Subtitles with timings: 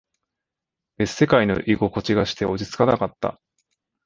[0.97, 3.39] 別世界の居心地がして、落ち着かなかった。